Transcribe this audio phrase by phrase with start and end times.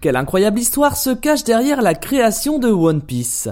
[0.00, 3.48] Quelle incroyable histoire se cache derrière la création de One Piece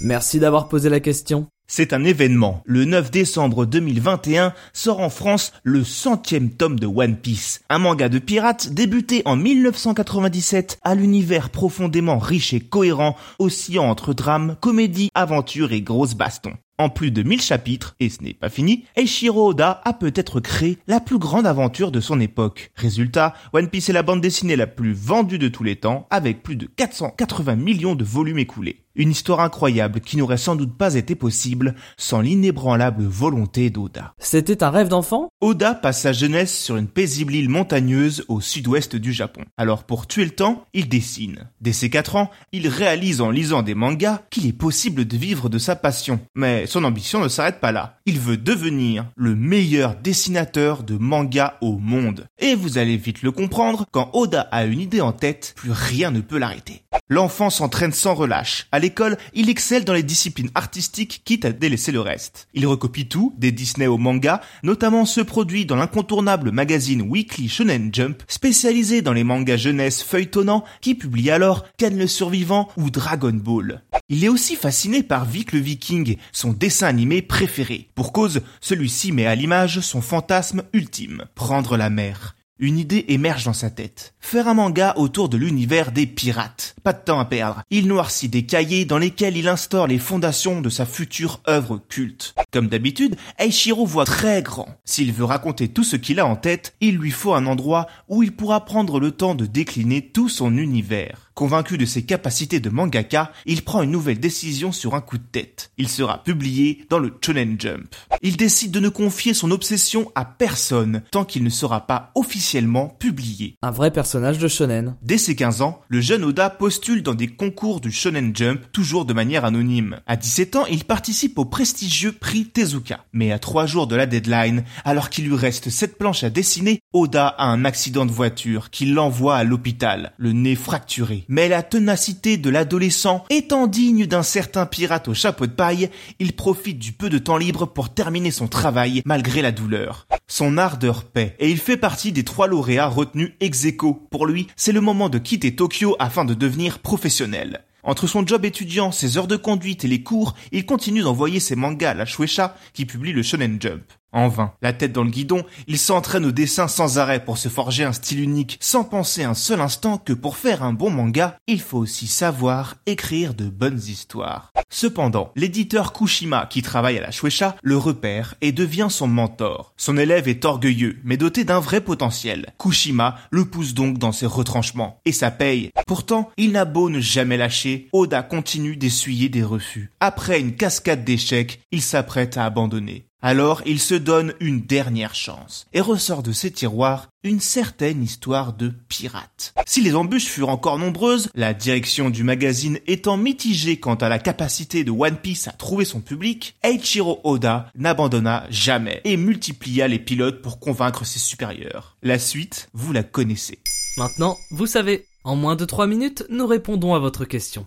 [0.00, 1.46] Merci d'avoir posé la question.
[1.68, 2.62] C'est un événement.
[2.64, 8.08] Le 9 décembre 2021 sort en France le centième tome de One Piece, un manga
[8.08, 15.10] de pirates débuté en 1997 à l'univers profondément riche et cohérent, oscillant entre drame, comédie,
[15.14, 16.54] aventure et grosses bastons.
[16.80, 20.78] En plus de 1000 chapitres, et ce n'est pas fini, Eiichiro Oda a peut-être créé
[20.86, 22.70] la plus grande aventure de son époque.
[22.76, 26.44] Résultat, One Piece est la bande dessinée la plus vendue de tous les temps, avec
[26.44, 28.84] plus de 480 millions de volumes écoulés.
[28.98, 34.12] Une histoire incroyable qui n'aurait sans doute pas été possible sans l'inébranlable volonté d'Oda.
[34.18, 35.28] C'était un rêve d'enfant?
[35.40, 39.42] Oda passe sa jeunesse sur une paisible île montagneuse au sud-ouest du Japon.
[39.56, 41.48] Alors pour tuer le temps, il dessine.
[41.60, 45.48] Dès ses 4 ans, il réalise en lisant des mangas qu'il est possible de vivre
[45.48, 46.18] de sa passion.
[46.34, 47.98] Mais son ambition ne s'arrête pas là.
[48.06, 52.26] Il veut devenir le meilleur dessinateur de mangas au monde.
[52.38, 56.10] Et vous allez vite le comprendre, quand Oda a une idée en tête, plus rien
[56.10, 56.82] ne peut l'arrêter.
[57.08, 58.66] L'enfant s'entraîne sans relâche.
[58.72, 62.48] À l'école, il excelle dans les disciplines artistiques, quitte à délaisser le reste.
[62.54, 67.90] Il recopie tout, des Disney aux mangas, notamment ceux produits dans l'incontournable magazine Weekly Shonen
[67.92, 73.32] Jump, spécialisé dans les mangas jeunesse feuilletonnants, qui publie alors Ken le Survivant ou Dragon
[73.32, 73.82] Ball.
[74.08, 77.88] Il est aussi fasciné par Vic le Viking, son dessin animé préféré.
[77.94, 82.37] Pour cause, celui-ci met à l'image son fantasme ultime, prendre la mer.
[82.60, 84.14] Une idée émerge dans sa tête.
[84.18, 86.74] Faire un manga autour de l'univers des pirates.
[86.82, 87.62] Pas de temps à perdre.
[87.70, 92.34] Il noircit des cahiers dans lesquels il instaure les fondations de sa future œuvre culte.
[92.52, 94.68] Comme d'habitude, Eiichiro voit très grand.
[94.84, 98.24] S'il veut raconter tout ce qu'il a en tête, il lui faut un endroit où
[98.24, 101.27] il pourra prendre le temps de décliner tout son univers.
[101.38, 105.22] Convaincu de ses capacités de mangaka, il prend une nouvelle décision sur un coup de
[105.22, 105.70] tête.
[105.78, 107.94] Il sera publié dans le Shonen Jump.
[108.22, 112.88] Il décide de ne confier son obsession à personne tant qu'il ne sera pas officiellement
[112.88, 113.54] publié.
[113.62, 114.96] Un vrai personnage de shonen.
[115.02, 119.04] Dès ses 15 ans, le jeune Oda postule dans des concours du Shonen Jump, toujours
[119.04, 120.00] de manière anonyme.
[120.08, 123.04] À 17 ans, il participe au prestigieux prix Tezuka.
[123.12, 126.80] Mais à 3 jours de la deadline, alors qu'il lui reste 7 planches à dessiner,
[126.92, 131.26] Oda a un accident de voiture qui l'envoie à l'hôpital, le nez fracturé.
[131.28, 136.32] Mais la ténacité de l'adolescent étant digne d'un certain pirate au chapeau de paille, il
[136.32, 140.06] profite du peu de temps libre pour terminer son travail malgré la douleur.
[140.26, 144.06] Son ardeur paie et il fait partie des trois lauréats retenus ex aequo.
[144.10, 147.62] Pour lui, c'est le moment de quitter Tokyo afin de devenir professionnel.
[147.82, 151.56] Entre son job étudiant, ses heures de conduite et les cours, il continue d'envoyer ses
[151.56, 153.82] mangas à la Shueisha qui publie le Shonen Jump.
[154.12, 157.48] En vain, la tête dans le guidon, il s'entraîne au dessin sans arrêt pour se
[157.48, 161.36] forger un style unique, sans penser un seul instant que pour faire un bon manga,
[161.46, 164.50] il faut aussi savoir écrire de bonnes histoires.
[164.70, 169.72] Cependant, l'éditeur Kushima, qui travaille à la Shueisha, le repère et devient son mentor.
[169.76, 172.52] Son élève est orgueilleux, mais doté d'un vrai potentiel.
[172.58, 175.00] Kushima le pousse donc dans ses retranchements.
[175.04, 175.70] Et ça paye.
[175.86, 179.90] Pourtant, il n'a beau ne jamais lâcher, Oda continue d'essuyer des refus.
[180.00, 183.07] Après une cascade d'échecs, il s'apprête à abandonner.
[183.20, 188.52] Alors il se donne une dernière chance et ressort de ses tiroirs une certaine histoire
[188.52, 189.54] de pirate.
[189.66, 194.20] Si les embûches furent encore nombreuses, la direction du magazine étant mitigée quant à la
[194.20, 199.98] capacité de One Piece à trouver son public, Eiichiro Oda n'abandonna jamais et multiplia les
[199.98, 201.96] pilotes pour convaincre ses supérieurs.
[202.02, 203.58] La suite, vous la connaissez.
[203.96, 205.06] Maintenant, vous savez.
[205.24, 207.66] En moins de 3 minutes, nous répondons à votre question.